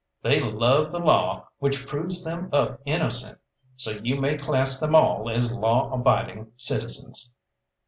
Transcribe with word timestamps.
They 0.23 0.39
love 0.41 0.91
the 0.91 0.97
law 0.99 1.49
which 1.59 1.85
proves 1.87 2.23
them 2.23 2.49
up 2.51 2.81
innocent, 2.85 3.37
so 3.75 3.91
you 4.01 4.15
may 4.19 4.35
class 4.35 4.79
them 4.79 4.95
all 4.95 5.29
as 5.29 5.51
law 5.51 5.93
abiding 5.93 6.53
citizens. 6.55 7.35